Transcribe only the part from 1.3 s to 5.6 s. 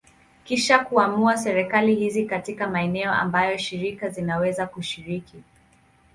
serikali hizi katika maeneo ambayo shirika zinaweza kushiriki.